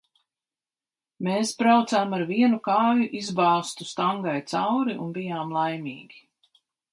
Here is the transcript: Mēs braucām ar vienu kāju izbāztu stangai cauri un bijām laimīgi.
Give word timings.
Mēs 1.27 1.51
braucām 1.59 2.15
ar 2.19 2.23
vienu 2.31 2.59
kāju 2.69 3.05
izbāztu 3.19 3.87
stangai 3.91 4.35
cauri 4.55 4.97
un 5.05 5.13
bijām 5.19 5.55
laimīgi. 5.59 6.27